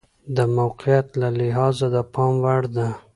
د 0.35 0.37
موقعیت 0.57 1.07
له 1.21 1.27
لحاظه 1.39 1.87
د 1.95 1.97
پام 2.13 2.33
وړ 2.43 2.63
ده. 2.75 2.87